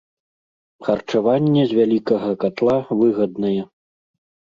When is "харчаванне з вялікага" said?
0.85-2.31